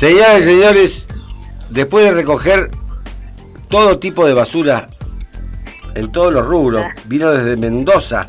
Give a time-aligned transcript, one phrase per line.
[0.00, 1.06] Señoras y señores,
[1.68, 2.70] después de recoger
[3.68, 4.88] todo tipo de basura
[5.94, 6.94] en todos los rubros, Ah.
[7.04, 8.24] vino desde Mendoza,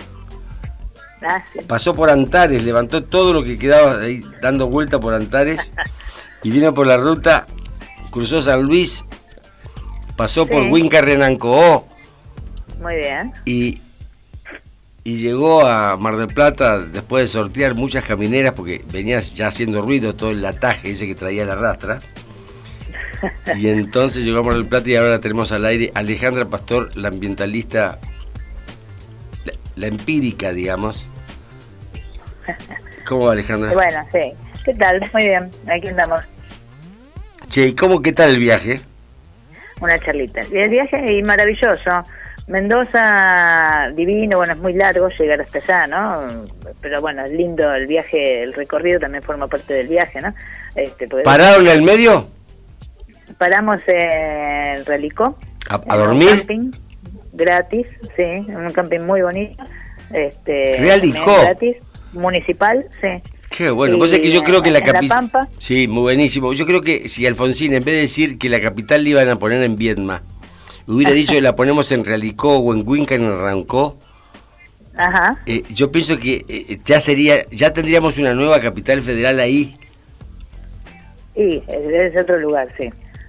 [1.21, 1.65] Gracias.
[1.67, 5.61] pasó por Antares, levantó todo lo que quedaba ahí dando vuelta por Antares
[6.43, 7.45] y vino por la ruta,
[8.11, 9.05] cruzó San Luis,
[10.17, 10.63] pasó por.
[10.65, 11.87] Huinca Renancoo
[12.81, 13.31] Muy bien.
[13.45, 13.79] y,
[15.03, 19.81] y llegó a Mar del Plata después de sortear muchas camineras porque venía ya haciendo
[19.81, 22.01] ruido todo el lataje ese que traía la rastra.
[23.55, 27.09] Y entonces llegó a Mar del Plata y ahora tenemos al aire Alejandra Pastor, la
[27.09, 27.99] ambientalista,
[29.45, 31.07] la, la empírica, digamos.
[33.05, 33.73] ¿Cómo va Alejandra?
[33.73, 34.33] Bueno, sí.
[34.65, 34.99] ¿Qué tal?
[35.13, 35.49] Muy bien.
[35.67, 36.21] Aquí andamos.
[37.49, 38.81] Che, ¿y cómo qué tal el viaje?
[39.81, 40.41] Una charlita.
[40.51, 42.03] Y el viaje y maravilloso.
[42.47, 46.47] Mendoza, divino, bueno, es muy largo llegar hasta allá, ¿no?
[46.81, 50.33] Pero bueno, es lindo el viaje, el recorrido también forma parte del viaje, ¿no?
[50.75, 52.27] Este, ¿Pararon en el medio?
[53.37, 55.37] Paramos en Relicó.
[55.69, 56.29] ¿A, a en un dormir?
[56.29, 56.71] camping
[57.33, 59.63] gratis, sí, en un camping muy bonito.
[60.13, 61.41] Este, Realicó.
[61.41, 61.77] Gratis,
[62.13, 63.07] municipal, sí.
[63.49, 65.29] Qué bueno, pues es que yo creo que la capital...
[65.59, 66.53] Sí, muy buenísimo.
[66.53, 69.35] Yo creo que si Alfonsín, en vez de decir que la capital la iban a
[69.35, 70.23] poner en Viedma,
[70.95, 73.97] hubiera dicho que la ponemos en Realicó o en Huinca en Rancó,
[74.95, 75.37] Ajá.
[75.45, 79.77] eh, yo pienso que eh, ya sería, ya tendríamos una nueva capital federal ahí.
[81.35, 82.83] Y es otro lugar, sí.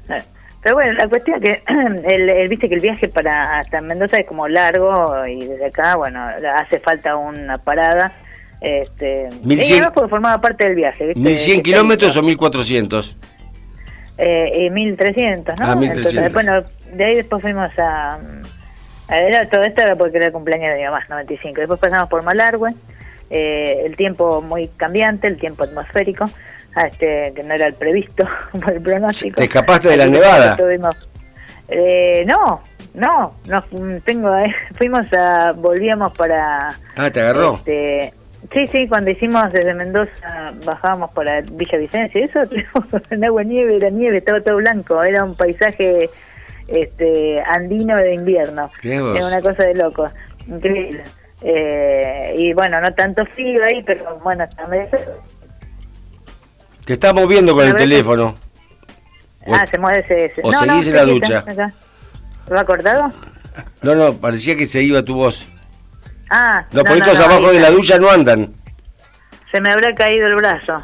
[0.08, 0.22] Eh,
[0.62, 1.62] Pero bueno, la cuestión es que
[2.14, 5.96] el, el- viste que el viaje para hasta Mendoza es como largo y desde acá,
[5.96, 6.20] bueno,
[6.58, 8.12] hace falta una parada.
[8.60, 11.20] Este, 1100 y además porque formaba parte del viaje, ¿viste?
[11.20, 13.16] 1100 Que kilómetros o 1400.
[14.24, 15.66] Eh, y 1300, ¿no?
[15.66, 16.06] Ah, 1300.
[16.14, 18.18] Entonces, bueno, de ahí después fuimos a...
[19.08, 21.58] a era, todo esto era porque era el cumpleaños de mi mamá, 95.
[21.60, 22.70] Después pasamos por Malargüe,
[23.30, 26.26] eh, el tiempo muy cambiante, el tiempo atmosférico,
[26.84, 29.36] este, que no era el previsto por el pronóstico.
[29.36, 30.56] ¿Te escapaste de la nevada?
[30.56, 31.08] tuvimos-
[31.68, 32.62] eh, no,
[32.94, 33.64] no, no,
[34.04, 36.68] tengo, eh, fuimos a, volvíamos para...
[36.94, 37.56] Ah, te agarró.
[37.56, 38.14] Este,
[38.52, 42.40] sí, sí, cuando hicimos desde Mendoza, bajábamos para Villa Vicencia, eso,
[43.10, 46.08] en agua nieve, era nieve, estaba todo blanco, era un paisaje
[46.68, 48.70] este andino de invierno,
[49.16, 50.06] era una cosa de loco,
[50.46, 51.02] increíble.
[51.44, 54.88] Eh, y bueno, no tanto frío ahí, pero bueno, también...
[56.84, 58.34] Te estás moviendo con el teléfono.
[59.46, 60.40] O- Ah, se mueve ese...
[60.42, 61.44] o seguís en la ducha.
[61.48, 61.72] está.
[62.48, 63.10] ¿Lo ha cortado?
[63.82, 65.48] No, no, parecía que se iba tu voz.
[66.34, 68.54] Ah, Los no, poritos no, no, abajo de la ducha no andan.
[69.52, 70.82] se me habrá caído el brazo.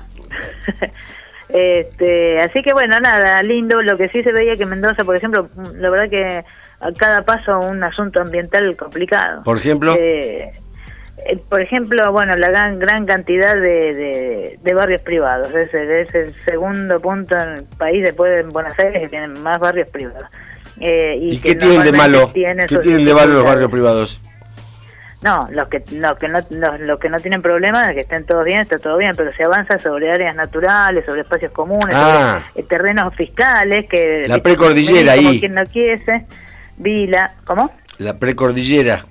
[1.48, 3.80] este, así que bueno, nada, lindo.
[3.82, 6.44] Lo que sí se veía que Mendoza, por ejemplo, la verdad que
[6.80, 9.42] a cada paso un asunto ambiental complicado.
[9.44, 9.94] Por ejemplo.
[9.98, 10.52] Eh,
[11.26, 15.52] eh, por ejemplo, bueno, la gran, gran cantidad de, de, de barrios privados.
[15.54, 19.42] Es el, es el segundo punto en el país después de Buenos Aires que tienen
[19.42, 20.28] más barrios privados.
[20.80, 22.28] Eh, y ¿Y que qué tienen de malo?
[22.32, 24.20] tienen ¿Qué tienen de malo los barrios privados?
[25.20, 28.44] No, los que, los que no los, los que no tienen problemas, que estén todos
[28.44, 32.38] bien, está todo bien, pero se avanza sobre áreas naturales, sobre espacios comunes, Ah.
[32.52, 34.26] sobre eh, terrenos fiscales, que...
[34.28, 35.40] La precordillera venís como ahí.
[35.40, 36.24] quien no quiese,
[36.76, 37.72] Vila, ¿cómo?
[37.98, 39.04] La precordillera.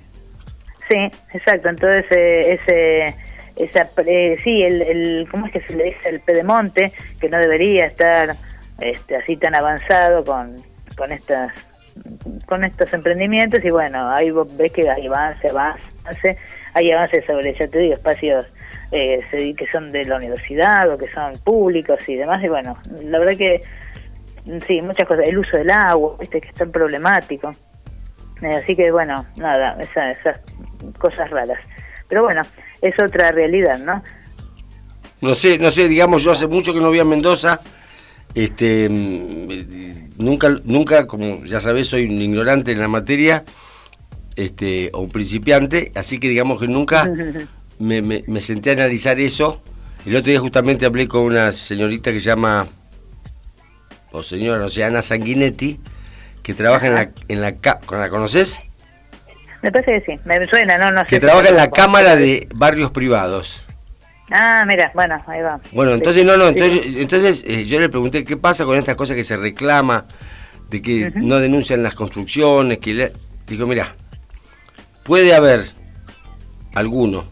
[0.88, 0.96] Sí,
[1.34, 3.14] exacto, entonces eh, ese...
[3.56, 6.10] Esa, pre- sí, el, el, ¿cómo es que se le dice?
[6.10, 8.36] El pedemonte, que no debería estar
[8.78, 10.54] este, así tan avanzado con,
[10.96, 11.52] con estas
[12.46, 16.36] con estos emprendimientos y bueno, ahí ves que hay avance, avance,
[16.74, 18.50] hay avances sobre, ya te digo, espacios
[18.92, 19.20] eh,
[19.56, 23.36] que son de la universidad o que son públicos y demás, y bueno, la verdad
[23.36, 23.60] que
[24.66, 27.50] sí, muchas cosas, el uso del agua, viste que es tan problemático,
[28.40, 30.36] Eh, así que bueno, nada, esa- esas
[30.98, 31.58] cosas raras,
[32.08, 32.42] pero bueno,
[32.80, 34.00] es otra realidad, ¿no?
[35.20, 37.60] No sé, no sé, digamos, yo hace mucho que no voy a Mendoza.
[38.34, 43.44] Este, mm, nunca, nunca, como ya sabés, soy un ignorante en la materia,
[44.36, 47.10] este, o un principiante, así que digamos que nunca
[47.78, 49.62] me, me- me senté a analizar eso.
[50.06, 52.68] El otro día justamente hablé con una señorita que se llama,
[54.12, 55.80] o señora, no sé, Ana Sanguinetti,
[56.42, 57.56] que trabaja en la, en la,
[57.90, 58.60] ¿la conoces?
[59.62, 61.06] Me parece que sí, me suena, no, no sé.
[61.08, 63.66] Que trabaja en la Cámara de Barrios Privados.
[64.30, 65.60] Ah, mira, bueno, ahí va.
[65.72, 69.16] Bueno, entonces no, no, entonces, entonces eh, yo le pregunté qué pasa con estas cosas
[69.16, 70.06] que se reclama,
[70.70, 73.12] de que no denuncian las construcciones, que le...
[73.46, 73.96] dijo, mira,
[75.02, 75.72] puede haber
[76.74, 77.24] alguno,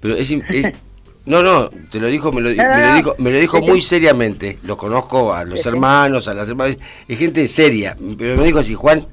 [0.00, 0.72] pero es, es-
[1.26, 3.80] no, no, te lo dijo, me lo, me lo Ah, dijo, me lo dijo muy
[3.82, 8.58] seriamente, lo conozco a los hermanos, a las hermanas, es gente seria, pero me dijo
[8.58, 9.06] así, Juan,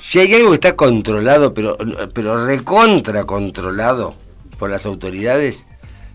[0.00, 1.78] si hay algo que está controlado, pero,
[2.12, 4.16] pero recontra controlado
[4.58, 5.66] por las autoridades,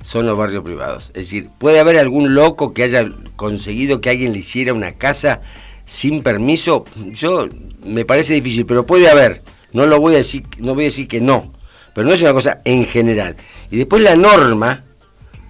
[0.01, 1.07] son los barrios privados.
[1.09, 5.41] Es decir, puede haber algún loco que haya conseguido que alguien le hiciera una casa
[5.85, 6.85] sin permiso.
[7.11, 7.47] Yo
[7.83, 9.43] me parece difícil, pero puede haber.
[9.73, 11.53] No lo voy a decir, no voy a decir que no,
[11.93, 13.35] pero no es una cosa en general.
[13.69, 14.85] Y después la norma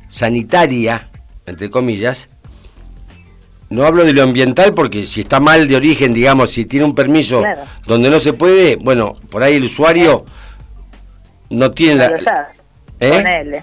[0.10, 1.10] sanitaria,
[1.46, 2.30] entre comillas,
[3.70, 6.96] no hablo de lo ambiental porque si está mal de origen, digamos, si tiene un
[6.96, 7.44] permiso
[7.86, 10.26] donde no se puede, bueno, por ahí el usuario
[11.50, 12.52] no tiene la...
[13.00, 13.62] ¿Eh?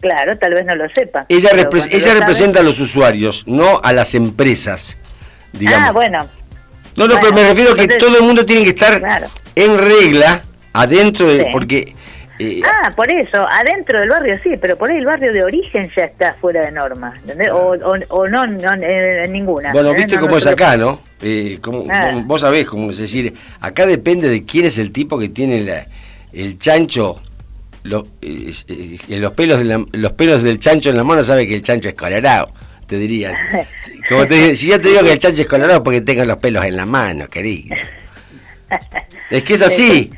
[0.00, 1.26] Claro, tal vez no lo sepa.
[1.28, 1.50] Ella,
[1.90, 4.96] ella representa a los usuarios, no a las empresas,
[5.52, 5.88] digamos.
[5.88, 6.28] Ah, bueno.
[6.96, 9.00] No, no, pero me refiero a que todo el mundo tiene que estar
[9.54, 11.48] en regla adentro de...
[11.52, 11.94] Porque
[12.38, 15.90] eh, ah, por eso, adentro del barrio sí, pero por ahí el barrio de origen
[15.96, 17.14] ya está fuera de norma,
[17.52, 17.74] O,
[18.08, 18.76] o, no, no
[19.28, 19.72] ninguna.
[19.72, 21.00] Bueno, viste cómo es acá, ¿no?
[21.22, 21.84] Eh, como,
[22.24, 25.86] Vos sabés cómo es decir, acá depende de quién es el tipo que tiene
[26.32, 27.22] el chancho,
[28.22, 29.62] eh, los, pelos
[29.92, 32.52] los pelos del chancho en la mano, sabe que el chancho es colorado,
[32.86, 33.34] te dirían.
[34.08, 36.76] Como si yo te digo que el chancho es colorado porque tengo los pelos en
[36.76, 37.76] la mano, querido.
[39.30, 40.10] Es que es así.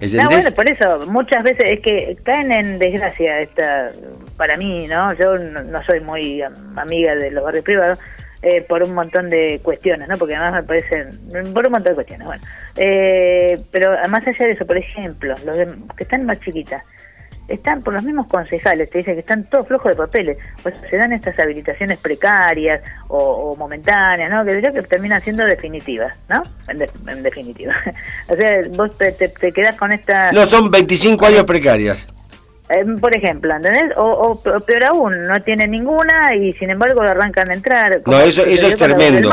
[0.00, 3.90] No, bueno, por eso, muchas veces es que caen en desgracia, esta,
[4.38, 5.12] para mí, ¿no?
[5.12, 6.42] Yo no, soy muy
[6.76, 7.98] amiga de los barrios privados,
[8.40, 10.16] eh, por un montón de cuestiones, ¿no?
[10.16, 11.10] Porque además me parecen,
[11.52, 12.42] por un montón de cuestiones, bueno.
[12.82, 16.82] Eh, pero más allá de eso, por ejemplo, los que están más chiquitas,
[17.46, 20.96] están por los mismos concejales, te dicen que están todos flojos de papeles, pues se
[20.96, 24.46] dan estas habilitaciones precarias o, momentáneas, ¿no?
[24.46, 26.42] Que, que terminan siendo definitivas, ¿no?
[26.68, 27.74] En, definitiva.
[28.28, 30.32] o sea, vos te, te, quedás con esta...
[30.32, 32.08] No, son 25 años precarias.
[32.70, 33.92] Eh, por ejemplo, ¿entendés?
[33.96, 38.00] O, peor aún, no tienen ninguna y sin embargo lo arrancan a entrar.
[38.06, 39.28] No, eso, eso es tremendo.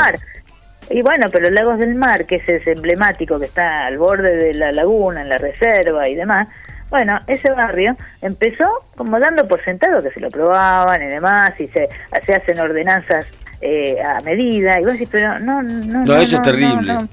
[0.89, 4.54] Y bueno, pero Lagos del Mar, que es ese emblemático que está al borde de
[4.54, 6.48] la laguna, en la reserva y demás,
[6.89, 11.68] bueno, ese barrio empezó como dando por sentado que se lo probaban y demás, y
[11.68, 11.89] se,
[12.25, 13.25] se hacen ordenanzas
[13.62, 16.18] eh, a medida, y vos decís, pero no, no, no.
[16.18, 16.94] eso es terrible.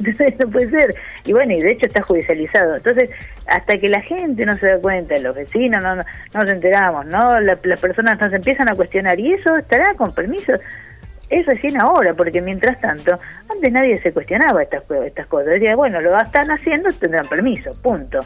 [0.00, 0.92] No, puede ser.
[1.24, 2.74] Y bueno, y de hecho está judicializado.
[2.74, 3.10] Entonces,
[3.46, 7.38] hasta que la gente no se da cuenta, los vecinos no, no, nos enteramos, ¿no?
[7.38, 10.52] las personas nos empiezan a cuestionar, ¿y eso estará con permiso?
[11.30, 13.18] Es recién ahora, porque mientras tanto,
[13.50, 15.54] antes nadie se cuestionaba estas, estas cosas.
[15.54, 18.20] Decía, bueno, lo están haciendo, tendrán permiso, punto.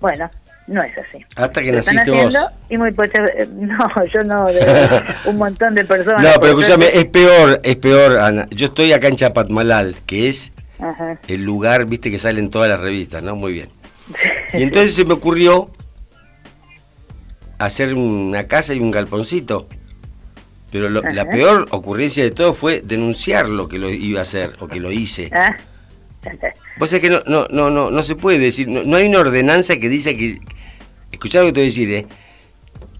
[0.00, 0.30] Bueno,
[0.66, 1.24] no es así.
[1.36, 2.36] Hasta que naciste vos.
[2.68, 4.46] Y muy eh, no, yo no,
[5.26, 6.22] un montón de personas.
[6.22, 8.46] No, pero escúchame, es peor, es peor, Ana.
[8.50, 10.52] Yo estoy acá en Chapatmalal, que es
[11.28, 13.36] el lugar, viste, que salen todas las revistas, ¿no?
[13.36, 13.68] Muy bien.
[14.54, 15.70] Y entonces se me ocurrió
[17.58, 19.66] hacer una casa y un galponcito.
[20.72, 24.68] Pero la peor ocurrencia de todo fue denunciar lo que lo iba a hacer o
[24.68, 25.28] que lo hice.
[25.30, 25.54] Ah.
[26.78, 29.76] Vos sabés que no, no, no, no, no se puede decir, no, hay una ordenanza
[29.76, 30.40] que dice que.
[31.10, 32.06] Escuchá lo que te voy a decir, ¿eh?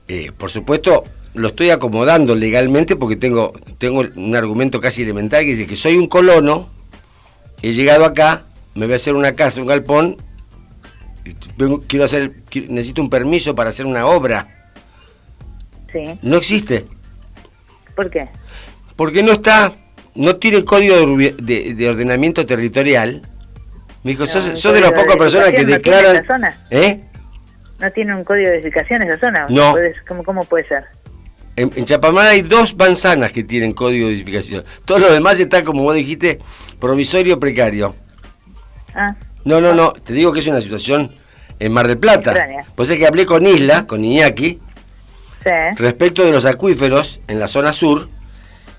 [0.09, 0.33] ¿eh?
[0.37, 5.67] por supuesto, lo estoy acomodando legalmente porque tengo, tengo un argumento casi elemental que dice
[5.67, 6.69] que soy un colono,
[7.63, 10.19] he llegado acá, me voy a hacer una casa, un galpón,
[11.87, 12.35] quiero hacer,
[12.69, 14.75] necesito un permiso para hacer una obra.
[15.91, 16.19] Sí.
[16.21, 16.85] No existe.
[17.95, 18.29] ¿Por qué?
[18.97, 19.73] Porque no está
[20.15, 23.23] no tiene código de, ordenamiento territorial.
[24.03, 26.25] Me dijo, sos, de las pocas personas que declaran...
[26.71, 27.01] ¿Eh?
[27.81, 29.47] ¿No tiene un código de edificación esa zona?
[29.49, 29.75] No.
[30.07, 30.85] ¿Cómo, ¿Cómo puede ser?
[31.57, 34.65] En, en Chapamar hay dos manzanas que tienen código de edificación.
[34.85, 36.39] Todo lo demás está, como vos dijiste,
[36.79, 37.95] provisorio precario.
[38.95, 39.17] Ah.
[39.45, 39.93] No, no, no.
[39.93, 41.13] Te digo que es una situación
[41.59, 42.35] en Mar del Plata.
[42.75, 44.61] Pues es que hablé con Isla, con Iñaki,
[45.45, 45.51] sí.
[45.77, 48.09] respecto de los acuíferos en la zona sur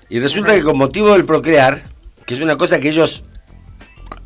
[0.08, 1.84] y resulta que con motivo del procrear,
[2.26, 3.24] que es una cosa que ellos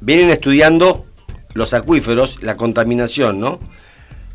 [0.01, 1.07] vienen estudiando
[1.55, 3.61] los acuíferos, la contaminación, ¿no?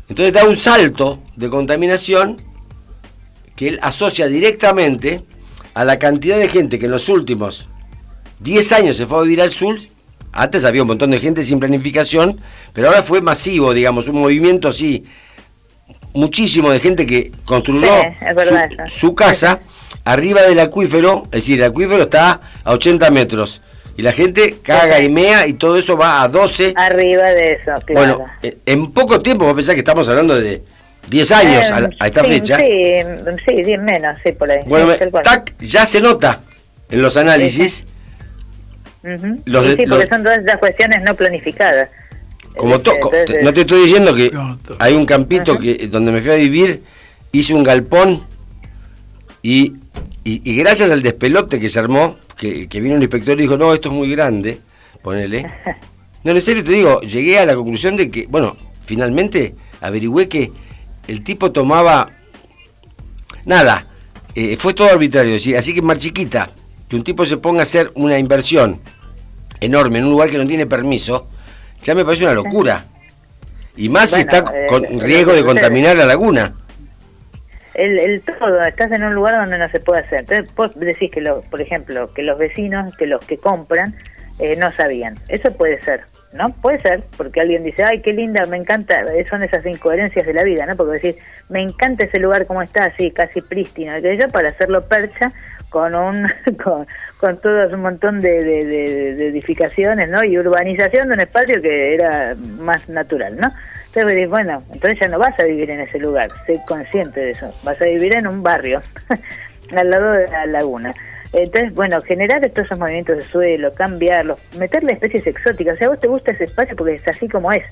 [0.08, 2.42] Entonces da un salto de contaminación
[3.56, 5.24] que él asocia directamente
[5.74, 7.68] a la cantidad de gente que en los últimos
[8.40, 9.76] 10 años se fue a vivir al sur.
[10.32, 12.40] Antes había un montón de gente sin planificación,
[12.72, 15.04] pero ahora fue masivo, digamos, un movimiento así,
[16.14, 17.90] muchísimo de gente que construyó
[18.88, 19.60] su, casa
[20.04, 23.60] arriba del acuífero, es decir, el acuífero está a 80 metros.
[23.96, 26.74] Y la gente caga y mea y todo eso va a 12.
[26.76, 28.16] Arriba de eso, claro.
[28.16, 28.26] Bueno,
[28.66, 30.62] en poco tiempo, vos pensás que estamos hablando de
[31.10, 32.56] 10 años a, esta fecha.
[32.56, 33.02] Sí,
[33.46, 34.60] sí, 10 menos, sí, por ahí.
[34.66, 36.40] Bueno, tac, ya se nota
[36.90, 37.86] en los análisis.
[39.04, 41.88] sí, porque son todas esas cuestiones no planificadas.
[42.56, 44.30] Como no te estoy diciendo que
[44.78, 46.82] hay un campito que donde me fui a vivir,
[47.32, 48.24] hice un galpón
[49.42, 49.74] y
[50.26, 53.90] y, gracias al despelote que se armó, que, vino un inspector y dijo, no, esto
[53.90, 54.60] es muy grande,
[55.02, 55.46] ponele.
[56.24, 58.56] No, en serio te digo, llegué a la conclusión de que, bueno,
[58.86, 60.50] finalmente averigüé que
[61.06, 62.08] el tipo tomaba
[63.44, 63.88] nada,
[64.34, 65.36] eh, fue todo arbitrario.
[65.36, 66.48] Así que Mar Chiquita,
[66.88, 68.80] que un tipo se ponga a hacer una inversión
[69.60, 71.28] enorme en un lugar que no tiene permiso,
[71.84, 72.84] ya me parece una locura.
[73.76, 76.54] Y más si está eh, con riesgo de contaminar la laguna.
[77.74, 80.20] El, el, todo, estás en un lugar donde no se puede hacer.
[80.20, 83.94] Entonces, vos decís que, lo, por ejemplo, que los vecinos, que los que compran,
[84.38, 85.14] eh, no sabían.
[85.28, 86.52] Eso puede ser, ¿no?
[86.60, 90.42] Puede ser, porque alguien dice, ay, qué linda, me encanta, son esas incoherencias de la
[90.42, 90.76] vida, ¿no?
[90.76, 91.16] Porque decir,
[91.48, 95.26] me encanta ese lugar como está, así, casi prístino, que yo para hacerlo percha
[95.74, 96.28] con un
[96.62, 96.86] con,
[97.18, 100.22] con todo un montón de, de, edificaciones ¿no?
[100.22, 103.52] y urbanización de un espacio que era más natural ¿no?
[103.86, 107.52] entonces bueno entonces ya no vas a vivir en ese lugar sé consciente de eso
[107.64, 108.82] vas a vivir en un barrio
[109.76, 110.92] al lado de la laguna
[111.36, 115.74] entonces, bueno, generar todos esos movimientos de suelo, cambiarlos, meterle especies exóticas.
[115.74, 117.64] O sea, a vos te gusta ese espacio porque es así como es.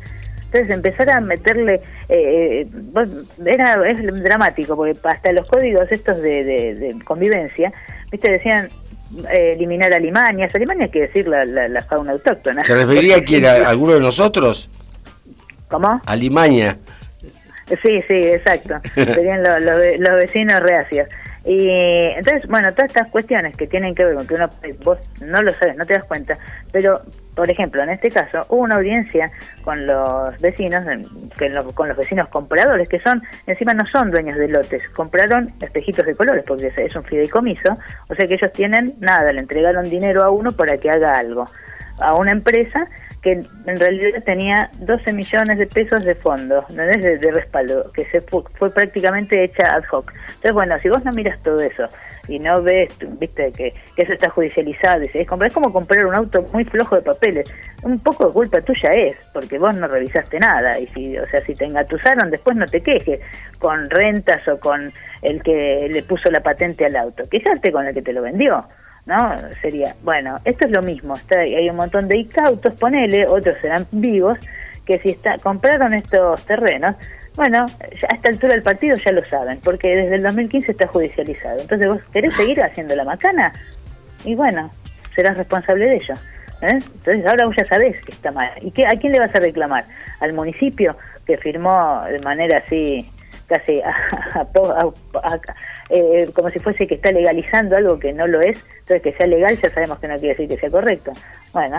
[0.52, 1.80] Entonces empezar a meterle,
[2.10, 2.66] eh, eh
[3.46, 7.72] era, es dramático, porque hasta los códigos estos de, convivencia,
[8.10, 8.68] viste, decían
[9.32, 12.62] eh, eliminar alimañas, alimañas quiere decir la, la, fauna autóctona.
[12.66, 14.68] ¿Se refería a quién, a alguno de nosotros?
[15.68, 16.02] ¿Cómo?
[16.04, 16.76] Alimaña.
[17.82, 18.74] Sí, sí, exacto.
[18.94, 19.58] Serían los,
[19.98, 21.08] los vecinos reacios.
[21.44, 24.48] Y entonces, bueno, todas estas cuestiones que tienen que ver con que uno,
[24.84, 26.38] vos no lo sabes, no te das cuenta,
[26.70, 27.02] pero,
[27.34, 29.30] por ejemplo, en este caso, hubo una audiencia
[29.64, 30.84] con los vecinos,
[31.36, 36.06] que con los vecinos compradores, que son, encima no son dueños de lotes, compraron espejitos
[36.06, 37.76] de colores, porque es un fideicomiso,
[38.08, 41.46] o sea que ellos tienen nada, le entregaron dinero a uno para que haga algo,
[41.98, 42.88] a una empresa
[43.22, 48.04] que en realidad tenía 12 millones de pesos de fondo, ¿no de, de respaldo, que
[48.06, 48.42] se fue,
[48.74, 50.12] prácticamente hecha ad hoc.
[50.26, 51.84] Entonces, bueno, si vos no miras todo eso
[52.26, 56.44] y no ves, viste, que, eso está judicializado, es, como, es como comprar un auto
[56.52, 57.48] muy flojo de papeles,
[57.84, 61.40] un poco de culpa tuya es, porque vos no revisaste nada, y si, o sea,
[61.42, 63.20] si te engatusaron, después no te quejes
[63.60, 67.94] con rentas o con el que le puso la patente al auto, quejarte con el
[67.94, 68.66] que te lo vendió.
[69.06, 69.40] ¿No?
[69.60, 73.86] Sería, bueno, esto es lo mismo, está, hay un montón de incautos, ponele, otros serán
[73.90, 74.38] vivos,
[74.86, 76.94] que si está, compraron estos terrenos,
[77.34, 81.60] bueno, a esta altura del partido ya lo saben, porque desde el 2015 está judicializado.
[81.60, 83.52] Entonces, ¿vos querés seguir haciendo la macana?
[84.24, 84.70] Y bueno,
[85.14, 86.14] serás responsable de ello.
[86.60, 86.78] ¿eh?
[86.78, 88.50] Entonces, ahora vos ya sabés que está mal.
[88.60, 89.86] ¿Y qué, a quién le vas a reclamar?
[90.20, 90.94] ¿Al municipio
[91.26, 93.10] que firmó de manera así
[93.52, 93.80] casi
[95.90, 99.26] eh, como si fuese que está legalizando algo que no lo es, entonces que sea
[99.26, 101.12] legal ya sabemos que no quiere decir que sea correcto.
[101.52, 101.78] Bueno,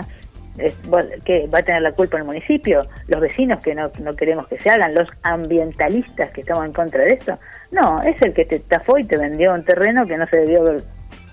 [1.24, 4.58] que va a tener la culpa el municipio, los vecinos que no, no queremos que
[4.58, 7.38] se hagan, los ambientalistas que estamos en contra de esto.
[7.72, 10.60] No, es el que te tafó y te vendió un terreno que no se debió
[10.60, 10.82] haber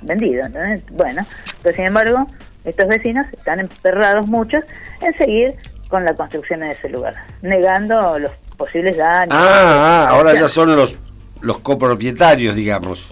[0.01, 0.43] vendido.
[0.91, 1.21] Bueno,
[1.61, 2.25] pero sin embargo,
[2.65, 4.63] estos vecinos están emperrados muchos
[5.01, 5.55] en seguir
[5.87, 8.31] con la construcción en ese lugar, negando los
[8.61, 9.29] posibles daños.
[9.31, 10.97] Ah, ah ahora ya son los,
[11.41, 13.11] los copropietarios, digamos.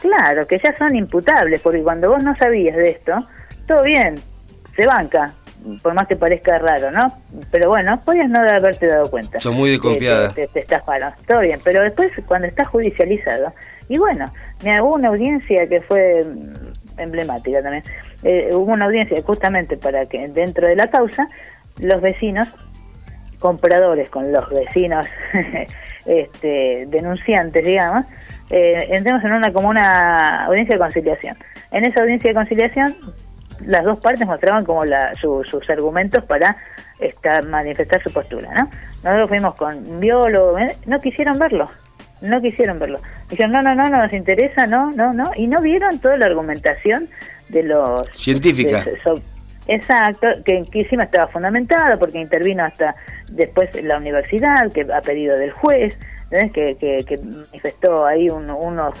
[0.00, 3.12] Claro, que ya son imputables, porque cuando vos no sabías de esto,
[3.66, 4.14] todo bien,
[4.74, 5.34] se banca,
[5.82, 7.04] por más que parezca raro, ¿no?
[7.50, 9.38] Pero bueno, podías no haberte dado cuenta.
[9.40, 10.34] Son muy desconfiadas.
[10.34, 10.66] Te, te,
[11.26, 13.52] todo bien, pero después cuando está judicializado,
[13.88, 14.24] y bueno,
[14.64, 17.84] me hubo una audiencia que fue mm, emblemática también,
[18.24, 21.28] eh, hubo una audiencia justamente para que dentro de la causa
[21.78, 22.48] los vecinos
[23.42, 25.06] compradores con los vecinos
[26.06, 28.04] este, denunciantes, digamos,
[28.48, 31.36] eh, entremos en una como una audiencia de conciliación.
[31.72, 32.96] En esa audiencia de conciliación,
[33.66, 36.56] las dos partes mostraban como la, sus argumentos para
[37.00, 38.70] esta, manifestar su postura, ¿no?
[39.02, 40.76] Nosotros fuimos con biólogos, ¿eh?
[40.86, 41.68] no quisieron verlo,
[42.20, 43.00] no quisieron verlo.
[43.28, 46.26] Dijeron, no, no, no, no nos interesa, no, no, no, y no vieron toda la
[46.26, 47.08] argumentación
[47.48, 48.08] de los...
[48.14, 48.84] Científica.
[49.66, 52.94] Exacto, que, encima estaba fundamentado porque intervino hasta
[53.30, 55.96] después la universidad, que a pedido del juez,
[56.52, 58.98] que, que, manifestó ahí unos,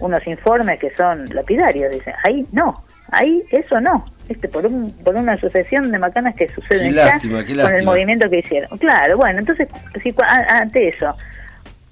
[0.00, 1.90] unos informes que son lapidarios.
[1.92, 4.04] Dicen, ahí no, ahí eso no.
[4.28, 8.76] Este, por, un, por una sucesión de macanas que suceden con el movimiento que hicieron.
[8.78, 9.68] Claro, bueno, entonces,
[10.02, 10.14] si,
[10.48, 11.16] ante eso,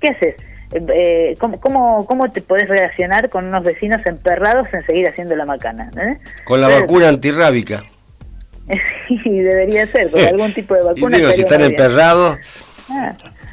[0.01, 0.35] ¿qué haces?
[0.73, 5.35] Eh, eh, ¿cómo, cómo, cómo, te podés relacionar con unos vecinos emperrados en seguir haciendo
[5.37, 5.91] la macana?
[5.97, 6.19] ¿eh?
[6.45, 7.83] Con la vacuna antirrábica.
[9.23, 11.17] sí, debería ser, con algún tipo de vacuna.
[11.17, 12.39] Y digo, si están emperrados.
[12.89, 13.13] Ah,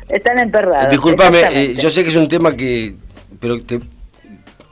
[0.09, 0.89] están emperrados.
[0.89, 2.95] Disculpame, eh, yo sé que es un tema que.
[3.39, 3.79] Pero te,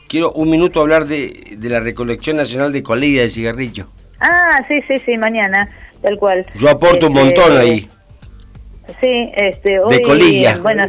[0.07, 3.87] quiero un minuto hablar de, de la recolección nacional de colilla de cigarrillo.
[4.19, 5.69] Ah, sí, sí, sí, mañana,
[6.01, 6.45] tal cual.
[6.55, 7.87] Yo aporto un este, montón ahí.
[8.99, 10.57] Sí, este, hoy, de colilla.
[10.57, 10.85] Bueno,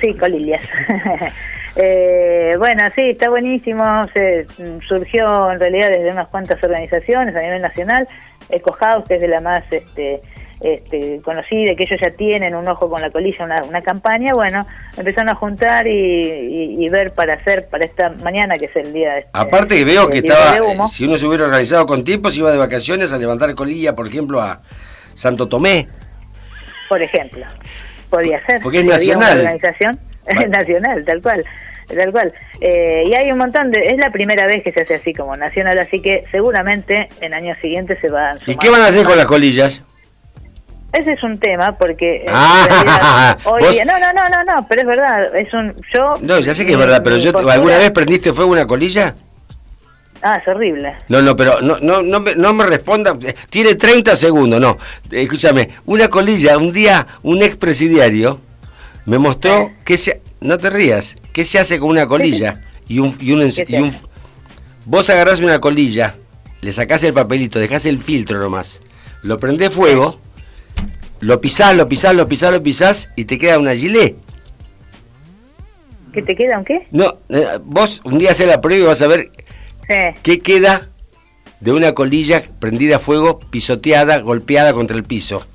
[0.00, 0.62] sí, colillas.
[1.76, 3.84] Eh, bueno, sí, está buenísimo.
[4.12, 4.46] Se
[4.80, 8.06] surgió en realidad desde unas cuantas organizaciones a nivel nacional.
[8.48, 10.20] Ecohouse, que es de la más este,
[10.60, 14.34] este, conocí de que ellos ya tienen un ojo con la colilla, una, una campaña,
[14.34, 19.12] bueno, empezaron a juntar y, ver para hacer para esta mañana, que es el día
[19.12, 19.18] de...
[19.20, 22.50] Este, Aparte que veo que estaba, si uno se hubiera organizado con tiempo, se iba
[22.50, 24.60] de vacaciones a levantar colilla, por ejemplo, a
[25.14, 25.86] Santo Tomé.
[26.88, 27.46] Por ejemplo,
[28.10, 28.60] podía ser.
[28.60, 29.38] Porque es nacional.
[29.38, 30.09] organización
[30.48, 31.44] nacional, tal cual
[31.94, 32.32] tal cual.
[32.60, 33.80] Eh, y hay un montón de...
[33.82, 37.58] Es la primera vez que se hace así como nacional, así que seguramente en años
[37.60, 38.38] siguientes se va a...
[38.46, 39.82] ¿Y qué van a hacer con las colillas?
[40.92, 44.86] Ese es un tema porque ah, hoy día, no, no, no, no, no, pero es
[44.88, 48.32] verdad, es un yo No, ya sé que es verdad, pero yo alguna vez prendiste
[48.32, 49.14] fuego una colilla?
[50.20, 50.92] Ah, es horrible.
[51.08, 53.16] No, no, pero no no no me, no me responda,
[53.48, 54.78] tiene 30 segundos, no.
[55.12, 58.40] Escúchame, una colilla, un día un expresidiario
[59.10, 62.62] me mostró que se no te rías, ¿qué se hace con una colilla?
[62.88, 63.92] Y un y un, y un
[64.84, 66.16] vos agarrás una colilla,
[66.60, 68.82] le sacás el papelito, dejás el filtro nomás.
[69.22, 70.18] Lo prendés fuego
[71.20, 74.16] lo pisás, lo pisás, lo pisás, lo pisás y te queda una gilet.
[76.12, 76.86] ¿Que te queda un qué?
[76.90, 79.30] No, eh, vos un día haces la prueba y vas a ver
[80.22, 80.88] qué queda
[81.60, 85.46] de una colilla prendida a fuego, pisoteada, golpeada contra el piso.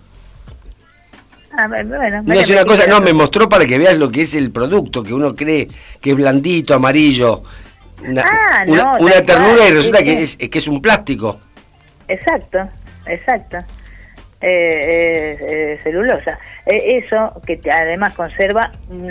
[1.57, 4.35] Ah, bueno, no es una cosa, no, me mostró para que veas lo que es
[4.35, 5.67] el producto, que uno cree
[6.01, 7.43] que es blandito, amarillo,
[8.05, 11.39] una, ah, una, ternura y resulta que, Es, que es un plástico.
[12.07, 12.67] Exacto,
[13.05, 13.59] exacto
[14.41, 16.38] eh, celulosa.
[16.65, 19.09] Eh, eso que además conserva un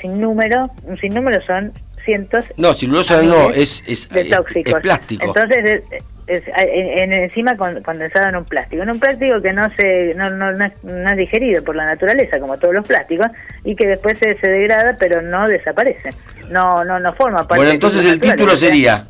[0.00, 1.72] sinnúmero, un sinnúmero son
[2.04, 2.44] cientos.
[2.56, 4.80] No, celulosa no, es, es, de tóxicos.
[4.80, 5.26] plástico.
[5.26, 5.82] Entonces,
[6.26, 10.52] es, en, encima condensado en un plástico, en un plástico que no se no, no,
[10.52, 13.28] no, es, digerido por la naturaleza como todos los plásticos
[13.64, 16.10] y que después se, se degrada pero no desaparece,
[16.50, 17.56] no no no forma parte.
[17.56, 19.04] Bueno, entonces el título sería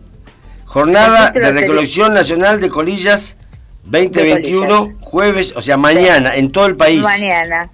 [0.64, 3.36] Jornada de Recolección Nacional de Colillas
[3.84, 7.00] 2021, jueves, o sea, mañana, en todo el país.
[7.00, 7.70] Mañana.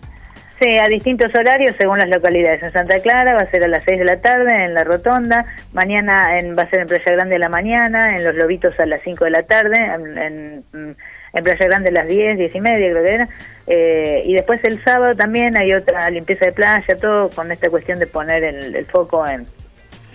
[0.63, 2.63] A distintos horarios según las localidades.
[2.63, 5.45] En Santa Clara va a ser a las 6 de la tarde, en La Rotonda.
[5.73, 8.87] Mañana en, va a ser en Playa Grande a la mañana, en Los Lobitos a
[8.87, 12.91] las 5 de la tarde, en, en, Playa Grande a las 10, 10 y media
[12.93, 13.29] creo que era.
[13.67, 17.99] Eh, y después el sábado también hay otra limpieza de playa, todo con esta cuestión
[17.99, 19.47] de poner el foco en,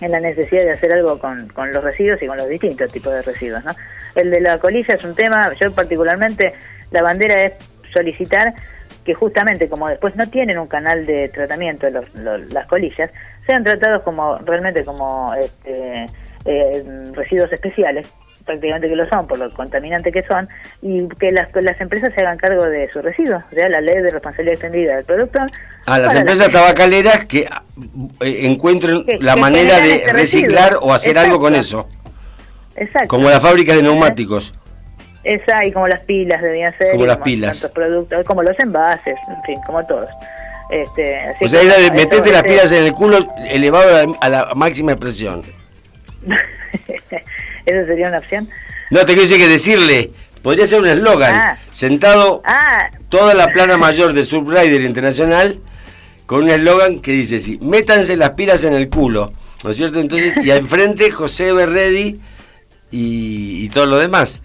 [0.02, 3.13] en la necesidad de hacer algo con, con, los residuos y con los distintos tipos
[3.13, 3.63] de residuos.
[3.63, 3.72] ¿no?
[4.15, 6.54] El de la colilla es un tema, yo particularmente,
[6.91, 7.54] la bandera es
[7.91, 8.54] solicitar
[9.08, 12.13] que justamente como después no tienen un canal de tratamiento los,
[12.52, 13.10] las colillas,
[13.48, 16.08] sean tratados como realmente como este,
[16.43, 18.12] eh, residuos especiales
[18.46, 20.50] prácticamente que lo son por lo contaminantes que son
[20.82, 24.12] y que las, las empresas se hagan cargo de sus residuos, de la ley de
[24.12, 25.52] responsabilidad extendida del productor.
[25.86, 27.48] A las empresas tabacaleras que
[28.20, 31.88] eh, encuentren la manera de este reciclar o hacer algo con eso.
[32.76, 33.08] Exacto.
[33.08, 34.54] Como las fábricas de neumáticos.
[35.28, 36.92] Esa y como las pilas debían ser.
[36.92, 37.70] Como las pilas.
[37.74, 40.08] productos, como los envases, en fin, como todos.
[40.70, 41.62] Este, o sea,
[41.92, 45.44] metete las pilas en el culo elevado a la, máxima expresión.
[47.66, 48.50] ¿Esa sería una opción?
[48.90, 50.12] No, te quiero que decirle,
[50.42, 51.58] podría ser un eslogan, ah.
[51.74, 52.90] sentado ah.
[53.10, 55.58] toda la plana mayor de Subrider Internacional
[56.26, 59.34] con un eslogan que dice sí, métanse las pilas en el culo,
[59.66, 60.00] ¿no es cierto?
[60.00, 62.20] Entonces, y al frente José Berredi
[62.92, 64.42] y, todo lo demás.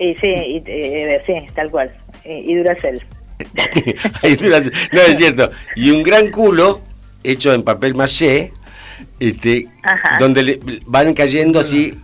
[0.00, 1.92] Y sí, y, eh, sí, tal cual.
[2.24, 3.02] Y, Duracel.
[4.92, 5.50] no, es cierto.
[5.76, 6.80] Y un gran culo
[7.22, 8.52] hecho en papel maché,
[9.18, 9.66] este,
[10.18, 11.94] donde le van cayendo así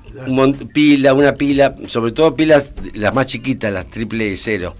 [0.74, 4.74] pila, una pila, sobre todo pilas las más chiquitas, las triple cero.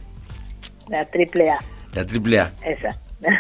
[0.88, 1.58] La triple A.
[1.94, 2.52] La triple A.
[2.64, 2.98] Esa.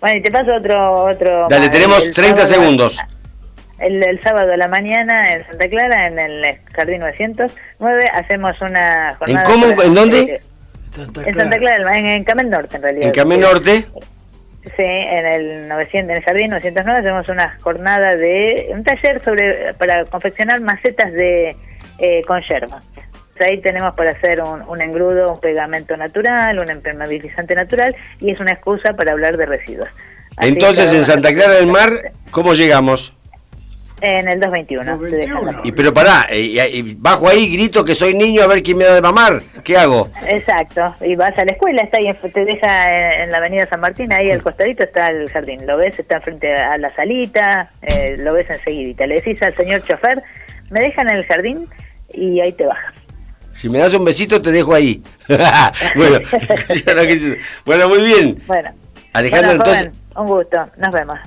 [0.00, 1.04] bueno, y te paso otro...
[1.04, 2.96] otro Dale, tenemos 30 segundos.
[3.78, 9.42] El, sábado de la mañana en Santa Clara, en el Jardín 909, hacemos una jornada...
[9.42, 9.82] ¿En cómo?
[9.82, 10.40] ¿En dónde?
[11.26, 13.06] En Santa Clara, en, en Camel Norte en realidad.
[13.08, 13.86] ¿En Camel Norte?
[14.64, 19.74] Sí, en el 900, en el Jardín 909 hacemos una jornada de un taller sobre
[19.74, 21.54] para confeccionar macetas de
[21.98, 22.80] eh, con yerba.
[23.38, 28.52] Ahí tenemos para hacer un, engrudo, un pegamento natural, un impermeabilizante natural y es una
[28.52, 29.88] excusa para hablar de residuos.
[30.40, 33.15] Entonces, en Santa Clara del Mar, ¿cómo llegamos?
[34.00, 35.62] En el 221.
[35.64, 38.94] Y pero pará, y, bajo ahí grito que soy niño a ver quién me da
[38.94, 39.40] de mamar.
[39.64, 40.10] ¿Qué hago?
[40.28, 40.94] Exacto.
[41.00, 44.30] Y vas a la escuela, está ahí, te deja en la avenida San Martín, ahí
[44.30, 45.66] al costadito está el jardín.
[45.66, 49.06] Lo ves, está frente a la salita, eh, lo ves enseguidita.
[49.06, 50.22] Le decís al señor chofer,
[50.70, 51.66] me dejan en el jardín
[52.12, 52.92] y ahí te baja.
[53.54, 55.02] Si me das un besito te dejo ahí.
[55.96, 56.18] bueno,
[57.64, 58.42] bueno, muy bien.
[58.46, 58.70] Bueno.
[59.14, 59.90] Alejandro, entonces...
[60.14, 60.68] un gusto.
[60.76, 61.18] Nos vemos.